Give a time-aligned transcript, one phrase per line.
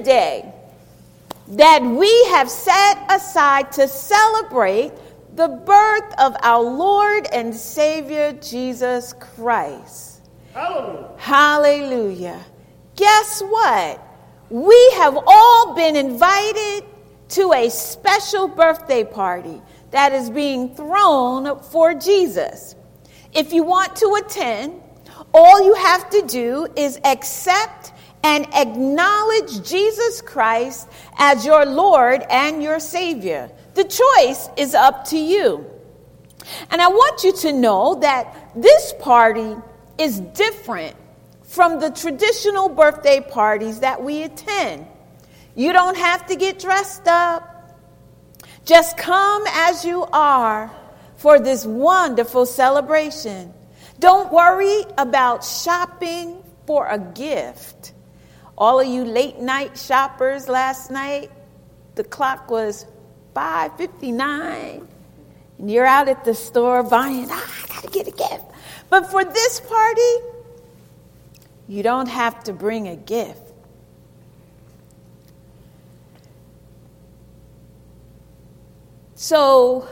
[0.00, 0.52] the day
[1.48, 4.92] that we have set aside to celebrate
[5.34, 10.28] the birth of our Lord and Savior Jesus Christ.
[10.52, 11.14] Hallelujah.
[11.18, 12.44] Hallelujah.
[12.96, 14.06] Guess what?
[14.50, 16.84] We have all been invited
[17.30, 19.62] to a special birthday party
[19.92, 22.74] that is being thrown for Jesus.
[23.32, 24.82] If you want to attend,
[25.32, 27.92] all you have to do is accept
[28.22, 33.50] and acknowledge Jesus Christ as your Lord and your Savior.
[33.74, 35.64] The choice is up to you.
[36.70, 39.56] And I want you to know that this party
[39.98, 40.96] is different
[41.42, 44.86] from the traditional birthday parties that we attend.
[45.54, 47.46] You don't have to get dressed up.
[48.64, 50.70] Just come as you are
[51.16, 53.52] for this wonderful celebration.
[53.98, 57.92] Don't worry about shopping for a gift.
[58.60, 61.30] All of you late night shoppers last night,
[61.94, 62.84] the clock was
[63.34, 64.86] 5:59
[65.58, 68.44] and you're out at the store buying, ah, I got to get a gift.
[68.90, 70.14] But for this party,
[71.68, 73.52] you don't have to bring a gift.
[79.14, 79.86] So,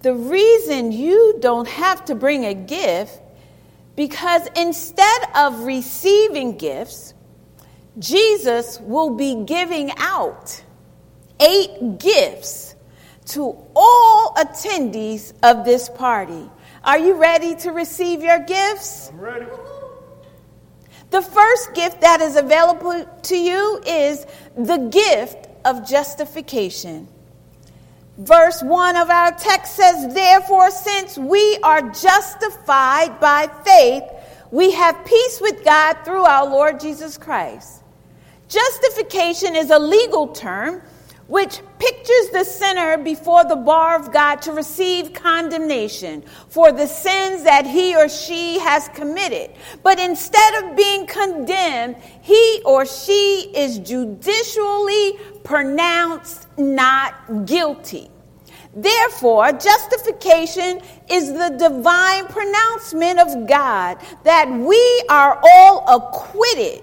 [0.00, 3.20] the reason you don't have to bring a gift
[3.96, 7.14] because instead of receiving gifts,
[7.98, 10.62] Jesus will be giving out
[11.40, 12.74] eight gifts
[13.26, 16.50] to all attendees of this party.
[16.84, 19.10] Are you ready to receive your gifts?
[19.10, 19.46] I'm ready.
[21.10, 24.26] The first gift that is available to you is
[24.56, 27.06] the gift of justification.
[28.22, 34.04] Verse 1 of our text says, Therefore, since we are justified by faith,
[34.52, 37.82] we have peace with God through our Lord Jesus Christ.
[38.48, 40.82] Justification is a legal term
[41.26, 47.42] which pictures the sinner before the bar of God to receive condemnation for the sins
[47.44, 49.50] that he or she has committed.
[49.82, 58.10] But instead of being condemned, he or she is judicially pronounced not guilty.
[58.74, 60.80] Therefore, justification
[61.10, 66.82] is the divine pronouncement of God that we are all acquitted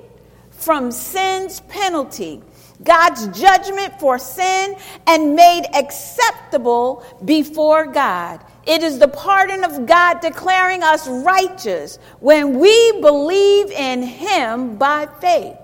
[0.52, 2.44] from sin's penalty
[2.84, 4.76] God's judgment for sin
[5.08, 8.44] and made acceptable before God.
[8.66, 15.08] It is the pardon of God declaring us righteous when we believe in Him by
[15.20, 15.58] faith.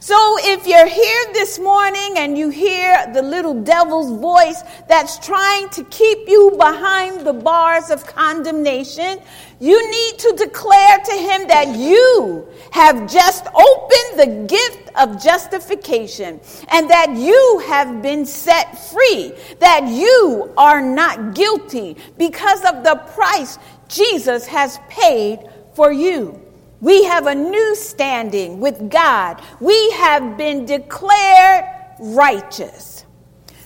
[0.00, 5.68] So if you're here this morning and you hear the little devil's voice that's trying
[5.70, 9.20] to keep you behind the bars of condemnation,
[9.58, 16.40] you need to declare to him that you have just opened the gift of justification
[16.68, 22.96] and that you have been set free, that you are not guilty because of the
[23.14, 23.58] price
[23.88, 25.40] Jesus has paid
[25.74, 26.49] for you.
[26.80, 29.42] We have a new standing with God.
[29.60, 31.64] We have been declared
[31.98, 33.04] righteous.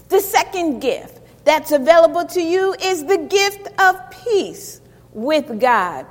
[0.09, 4.81] The second gift that's available to you is the gift of peace
[5.13, 6.07] with God.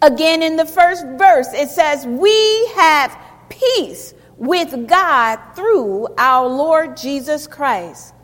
[0.00, 6.96] Again, in the first verse, it says, We have peace with God through our Lord
[6.96, 8.14] Jesus Christ.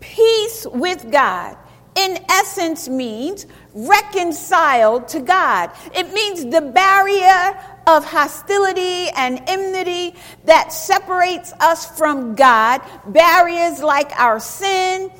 [0.00, 1.56] Peace with God,
[1.96, 5.70] in essence, means reconciled to God.
[5.94, 10.14] It means the barrier of hostility and enmity
[10.44, 15.10] that separates us from God, barriers like our sin,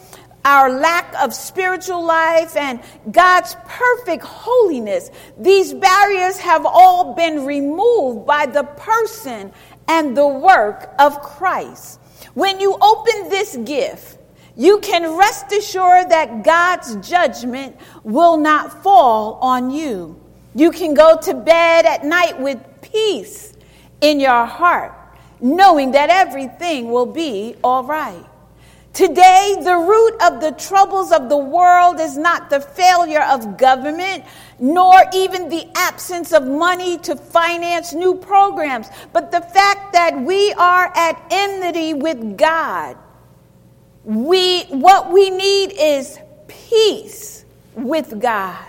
[0.44, 2.80] our lack of spiritual life, and
[3.10, 5.10] God's perfect holiness.
[5.38, 9.53] These barriers have all been removed by the person
[9.88, 12.00] and the work of Christ.
[12.34, 14.19] When you open this gift,
[14.56, 20.20] you can rest assured that God's judgment will not fall on you.
[20.54, 23.54] You can go to bed at night with peace
[24.00, 24.92] in your heart,
[25.41, 28.24] knowing that everything will be all right.
[28.92, 34.24] Today, the root of the troubles of the world is not the failure of government,
[34.58, 40.53] nor even the absence of money to finance new programs, but the fact that we
[40.54, 42.96] are at enmity with God
[44.04, 46.18] we what we need is
[46.48, 47.44] peace
[47.74, 48.64] with God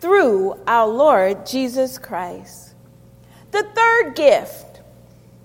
[0.00, 2.74] through our Lord Jesus Christ.
[3.50, 4.80] The third gift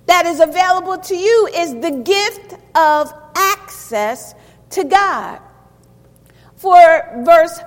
[0.05, 4.33] that is available to you is the gift of access
[4.71, 5.39] to God.
[6.55, 7.59] For verse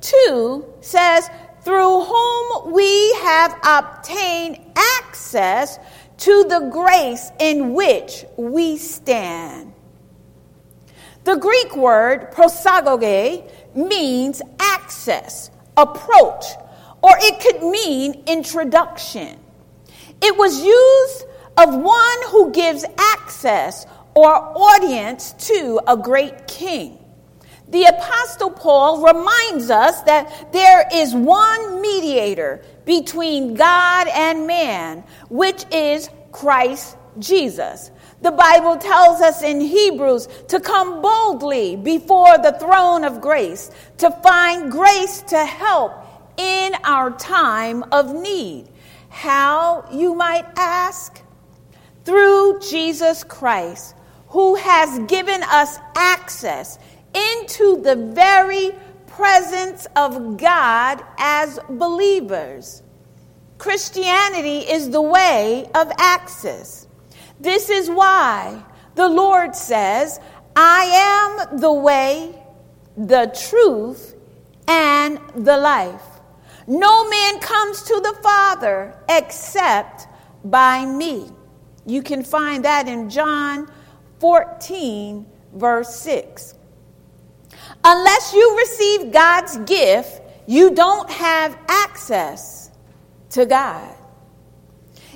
[0.00, 1.28] 2 says,
[1.62, 5.78] through whom we have obtained access
[6.18, 9.71] to the grace in which we stand.
[11.24, 16.44] The Greek word prosagoge means access, approach,
[17.02, 19.38] or it could mean introduction.
[20.20, 21.24] It was used
[21.56, 26.98] of one who gives access or audience to a great king.
[27.68, 35.64] The Apostle Paul reminds us that there is one mediator between God and man, which
[35.70, 37.91] is Christ Jesus.
[38.22, 44.12] The Bible tells us in Hebrews to come boldly before the throne of grace to
[44.22, 45.92] find grace to help
[46.36, 48.68] in our time of need.
[49.08, 51.20] How, you might ask?
[52.04, 53.96] Through Jesus Christ,
[54.28, 56.78] who has given us access
[57.12, 58.70] into the very
[59.08, 62.82] presence of God as believers.
[63.58, 66.81] Christianity is the way of access.
[67.42, 68.62] This is why
[68.94, 70.20] the Lord says,
[70.54, 72.40] I am the way,
[72.96, 74.14] the truth,
[74.68, 76.04] and the life.
[76.68, 80.06] No man comes to the Father except
[80.44, 81.32] by me.
[81.84, 83.68] You can find that in John
[84.20, 86.54] 14, verse 6.
[87.82, 92.70] Unless you receive God's gift, you don't have access
[93.30, 93.96] to God.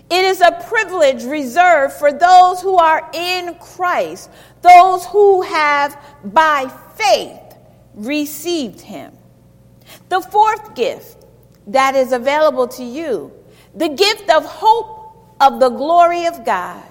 [0.08, 4.30] It is a privilege reserved for those who are in Christ,
[4.62, 7.40] those who have by faith
[7.94, 9.12] received Him.
[10.08, 11.24] The fourth gift
[11.68, 13.32] that is available to you,
[13.74, 14.96] the gift of hope
[15.40, 16.84] of the glory of God.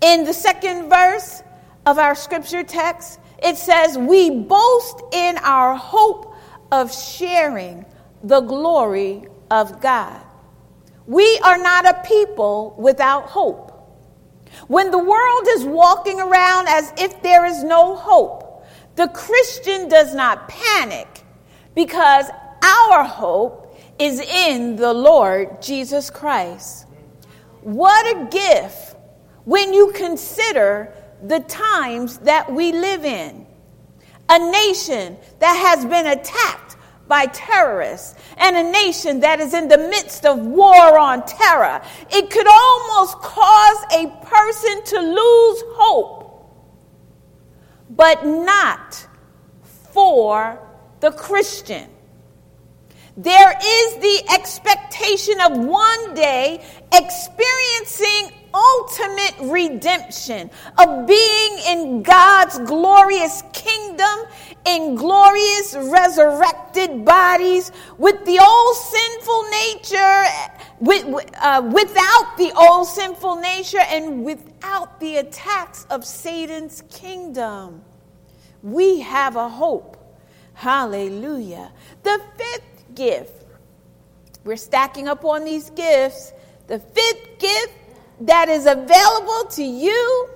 [0.00, 1.42] In the second verse
[1.84, 6.34] of our scripture text, it says, We boast in our hope
[6.72, 7.84] of sharing
[8.22, 10.20] the glory of God.
[11.08, 13.72] We are not a people without hope.
[14.66, 20.14] When the world is walking around as if there is no hope, the Christian does
[20.14, 21.24] not panic
[21.74, 22.26] because
[22.62, 26.86] our hope is in the Lord Jesus Christ.
[27.62, 28.94] What a gift
[29.46, 33.46] when you consider the times that we live in.
[34.28, 36.76] A nation that has been attacked
[37.08, 41.80] by terrorists and a nation that is in the midst of war on terror.
[42.10, 46.52] It could almost cause a person to lose hope,
[47.90, 49.06] but not
[49.92, 50.60] for
[51.00, 51.88] the Christian.
[53.16, 63.42] There is the expectation of one day experiencing ultimate redemption, of being in God's glorious
[63.52, 64.26] kingdom,
[64.64, 70.24] in glorious resurrected bodies, with the old sinful nature,
[70.80, 77.82] with, uh, without the old sinful nature, and without the attacks of Satan's kingdom.
[78.62, 79.96] We have a hope.
[80.54, 81.70] Hallelujah.
[82.02, 83.44] The fifth gift,
[84.44, 86.32] we're stacking up on these gifts.
[86.66, 87.72] The fifth gift
[88.20, 90.28] that is available to you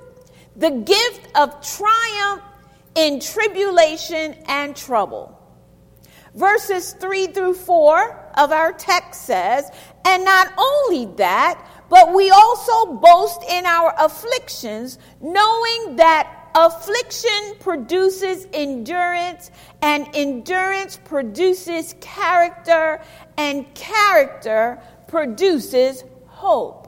[0.56, 2.43] the gift of triumph
[2.94, 5.38] in tribulation and trouble.
[6.34, 9.70] Verses 3 through 4 of our text says,
[10.05, 18.46] And not only that, but we also boast in our afflictions, knowing that affliction produces
[18.53, 19.51] endurance,
[19.82, 23.03] and endurance produces character,
[23.36, 26.81] and character produces hope.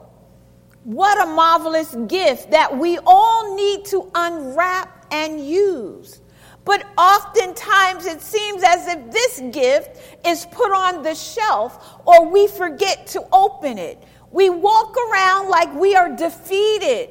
[0.85, 6.21] What a marvelous gift that we all need to unwrap and use.
[6.63, 12.45] But oftentimes it seems as if this gift is put on the shelf or we
[12.47, 14.03] forget to open it.
[14.29, 17.09] We walk around like we are defeated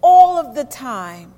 [0.00, 1.32] all of the time.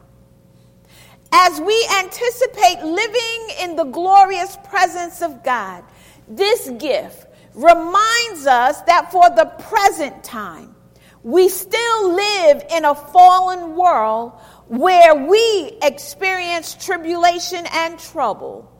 [1.31, 5.85] As we anticipate living in the glorious presence of God,
[6.27, 10.75] this gift reminds us that for the present time,
[11.23, 14.33] we still live in a fallen world
[14.69, 18.71] where we experience tribulation and trouble.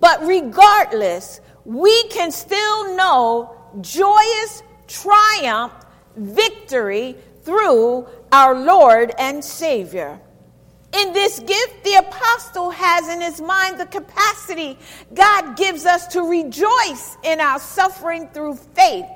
[0.00, 5.72] But regardless, we can still know joyous triumph,
[6.16, 10.20] victory through our Lord and Savior.
[10.92, 14.78] In this gift, the apostle has in his mind the capacity
[15.12, 19.06] God gives us to rejoice in our suffering through faith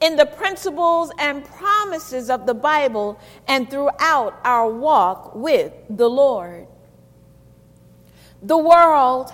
[0.00, 6.66] in the principles and promises of the Bible and throughout our walk with the Lord.
[8.42, 9.32] The world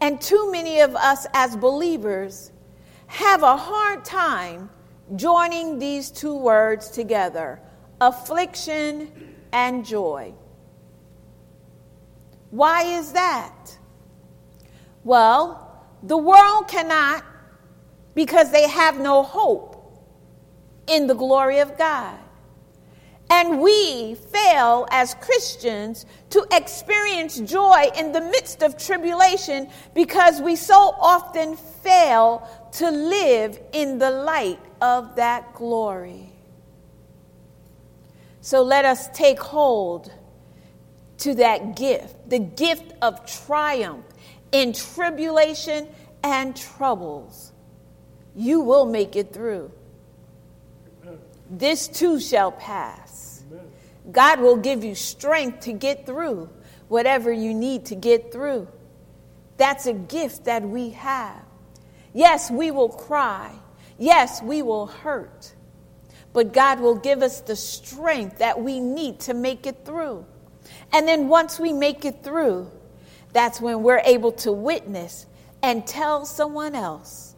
[0.00, 2.52] and too many of us as believers
[3.06, 4.70] have a hard time
[5.16, 7.60] joining these two words together
[8.00, 9.10] affliction,
[9.52, 10.32] and joy.
[12.50, 13.78] Why is that?
[15.04, 17.24] Well, the world cannot
[18.14, 19.77] because they have no hope
[20.88, 22.18] in the glory of God.
[23.30, 30.56] And we fail as Christians to experience joy in the midst of tribulation because we
[30.56, 36.32] so often fail to live in the light of that glory.
[38.40, 40.10] So let us take hold
[41.18, 44.06] to that gift, the gift of triumph
[44.52, 45.86] in tribulation
[46.22, 47.52] and troubles.
[48.34, 49.70] You will make it through.
[51.50, 53.44] This too shall pass.
[54.10, 56.48] God will give you strength to get through
[56.88, 58.68] whatever you need to get through.
[59.56, 61.42] That's a gift that we have.
[62.14, 63.54] Yes, we will cry.
[63.98, 65.54] Yes, we will hurt.
[66.32, 70.24] But God will give us the strength that we need to make it through.
[70.92, 72.70] And then once we make it through,
[73.32, 75.26] that's when we're able to witness
[75.62, 77.34] and tell someone else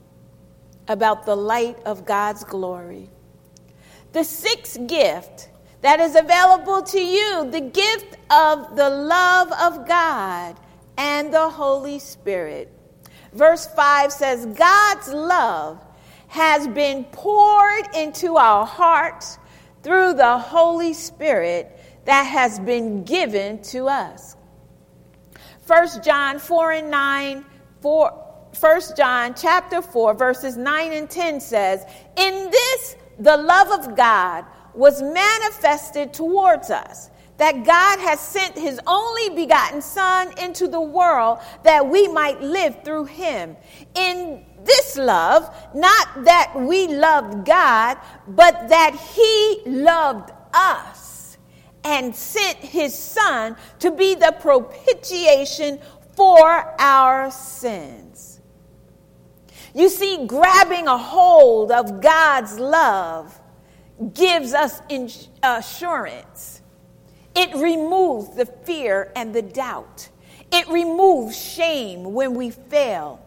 [0.88, 3.08] about the light of God's glory.
[4.12, 5.48] The sixth gift
[5.82, 10.56] that is available to you, the gift of the love of God
[10.98, 12.72] and the Holy Spirit.
[13.32, 15.84] Verse 5 says, God's love
[16.28, 19.38] has been poured into our hearts
[19.82, 24.36] through the Holy Spirit that has been given to us.
[25.66, 27.44] 1 John 4 and 9,
[27.80, 28.24] 4,
[28.58, 31.84] 1 John chapter 4, verses 9 and 10 says,
[32.16, 38.80] In this the love of God was manifested towards us, that God has sent his
[38.86, 43.56] only begotten Son into the world that we might live through him.
[43.94, 47.98] In this love, not that we loved God,
[48.28, 51.38] but that he loved us
[51.84, 55.78] and sent his Son to be the propitiation
[56.14, 58.09] for our sins.
[59.74, 63.38] You see, grabbing a hold of God's love
[64.14, 64.80] gives us
[65.42, 66.60] assurance.
[67.34, 70.08] It removes the fear and the doubt.
[70.52, 73.24] It removes shame when we fail,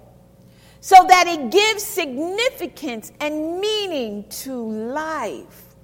[0.82, 5.76] so that it gives significance and meaning to life.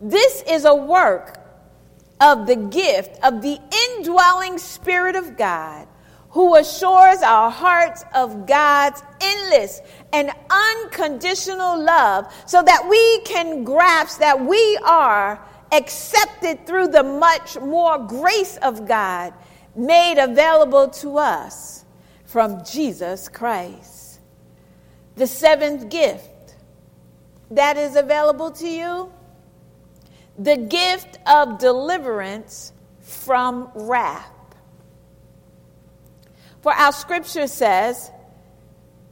[0.00, 1.38] This is a work
[2.20, 3.58] of the gift of the
[3.96, 5.86] indwelling Spirit of God
[6.30, 9.80] who assures our hearts of God's endless
[10.12, 15.40] and unconditional love so that we can grasp that we are
[15.72, 19.32] accepted through the much more grace of God
[19.76, 21.84] made available to us
[22.24, 24.20] from Jesus Christ.
[25.16, 26.56] The seventh gift
[27.50, 29.12] that is available to you
[30.38, 34.30] the gift of deliverance from wrath.
[36.62, 38.10] For our scripture says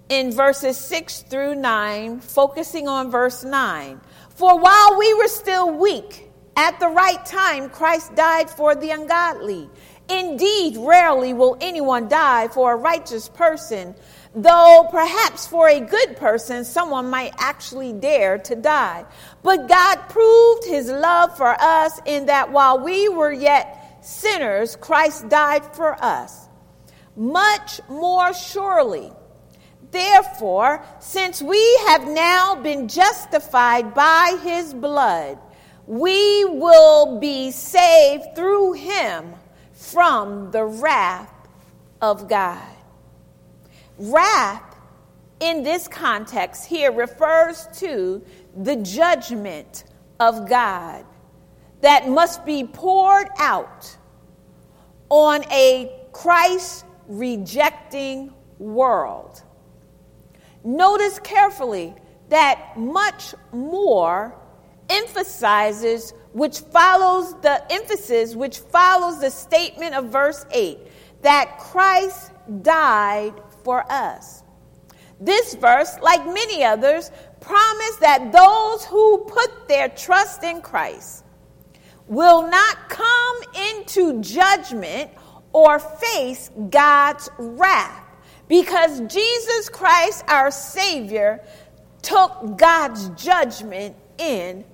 [0.08, 6.30] in verses 6 through 9, focusing on verse 9, For while we were still weak,
[6.56, 9.68] at the right time, Christ died for the ungodly.
[10.08, 13.94] Indeed, rarely will anyone die for a righteous person,
[14.34, 19.04] though perhaps for a good person, someone might actually dare to die.
[19.42, 25.28] But God proved his love for us in that while we were yet sinners, Christ
[25.28, 26.46] died for us
[27.16, 29.10] much more surely.
[29.90, 35.38] Therefore, since we have now been justified by his blood,
[35.86, 39.34] we will be saved through him
[39.72, 41.32] from the wrath
[42.00, 42.62] of God.
[43.98, 44.76] Wrath
[45.40, 48.24] in this context here refers to
[48.56, 49.84] the judgment
[50.18, 51.04] of God
[51.82, 53.96] that must be poured out
[55.08, 59.42] on a Christ rejecting world.
[60.66, 61.94] Notice carefully
[62.28, 64.36] that much more
[64.90, 70.76] emphasizes which follows the emphasis which follows the statement of verse 8
[71.22, 72.32] that Christ
[72.62, 73.32] died
[73.62, 74.42] for us.
[75.20, 81.24] This verse, like many others, promise that those who put their trust in Christ
[82.08, 83.36] will not come
[83.70, 85.12] into judgment
[85.52, 88.05] or face God's wrath
[88.48, 91.42] because Jesus Christ, our Savior,
[92.02, 94.64] took God's judgment in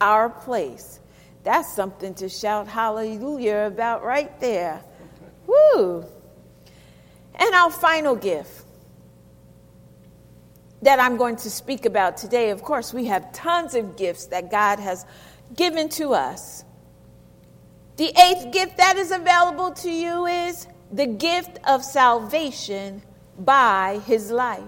[0.00, 1.00] our place.
[1.44, 4.82] That's something to shout hallelujah about right there.
[5.46, 6.04] Woo!
[7.34, 8.66] And our final gift
[10.82, 14.50] that I'm going to speak about today, of course, we have tons of gifts that
[14.50, 15.06] God has
[15.56, 16.64] given to us.
[17.96, 23.02] The eighth gift that is available to you is the gift of salvation
[23.38, 24.62] by his life.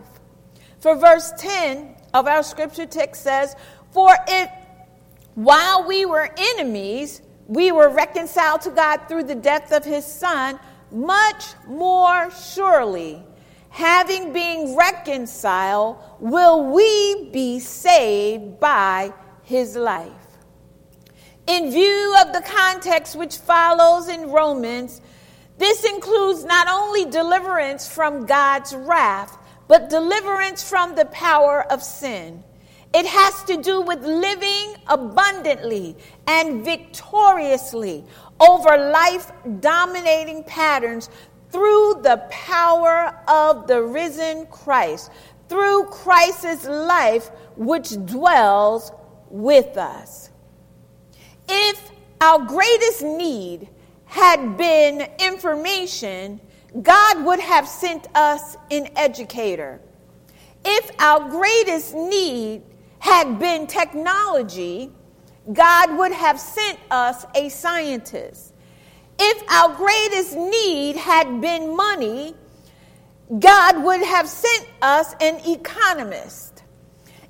[0.80, 3.54] For verse 10 of our scripture text says,
[3.92, 4.50] For if
[5.34, 10.58] while we were enemies, we were reconciled to God through the death of his son,
[10.90, 13.22] much more surely,
[13.68, 20.12] having been reconciled, will we be saved by his life.
[21.46, 25.00] In view of the context which follows in Romans,
[25.58, 32.42] this includes not only deliverance from God's wrath, but deliverance from the power of sin.
[32.92, 35.96] It has to do with living abundantly
[36.26, 38.04] and victoriously
[38.40, 41.08] over life dominating patterns
[41.50, 45.10] through the power of the risen Christ,
[45.48, 48.92] through Christ's life which dwells
[49.28, 50.30] with us.
[51.48, 53.68] If our greatest need
[54.14, 56.40] had been information,
[56.80, 59.80] God would have sent us an educator.
[60.64, 62.62] If our greatest need
[63.00, 64.92] had been technology,
[65.52, 68.54] God would have sent us a scientist.
[69.18, 72.36] If our greatest need had been money,
[73.40, 76.62] God would have sent us an economist.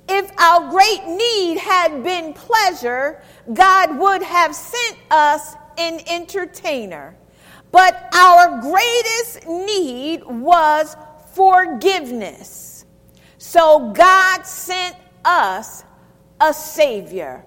[0.07, 7.15] If our great need had been pleasure, God would have sent us an entertainer.
[7.71, 10.95] But our greatest need was
[11.33, 12.85] forgiveness.
[13.37, 15.83] So God sent us
[16.39, 17.45] a Savior.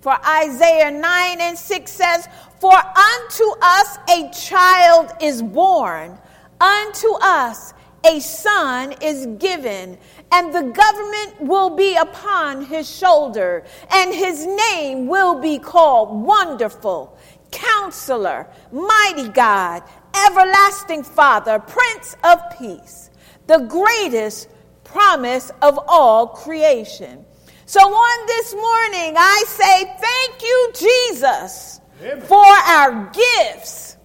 [0.00, 2.28] For Isaiah 9 and 6 says,
[2.60, 6.18] For unto us a child is born,
[6.60, 7.72] unto us
[8.04, 9.96] a son is given,
[10.30, 17.16] and the government will be upon his shoulder, and his name will be called Wonderful
[17.54, 19.82] Counselor, Mighty God,
[20.26, 23.10] Everlasting Father, Prince of Peace,
[23.46, 24.48] the greatest
[24.82, 27.24] promise of all creation.
[27.66, 32.20] So on this morning, I say thank you, Jesus, Amen.
[32.22, 33.96] for our gifts.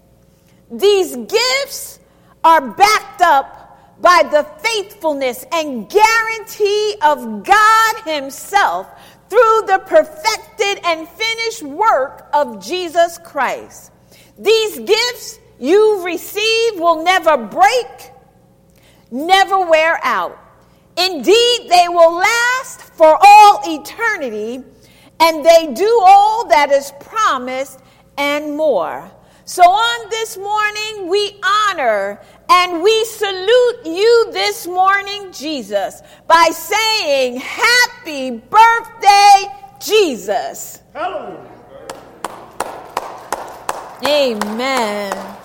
[0.71, 1.99] These gifts
[2.43, 3.59] are backed up
[4.01, 8.87] by the faithfulness and guarantee of God Himself
[9.29, 13.91] through the perfected and finished work of Jesus Christ.
[14.37, 18.11] These gifts you receive will never break,
[19.11, 20.37] never wear out.
[20.97, 24.63] Indeed, they will last for all eternity,
[25.19, 27.79] and they do all that is promised
[28.17, 29.09] and more.
[29.49, 37.37] So on this morning, we honor and we salute you this morning, Jesus, by saying,
[37.37, 39.45] Happy birthday,
[39.79, 40.83] Jesus.
[40.93, 41.49] Hallelujah.
[44.05, 45.37] Amen.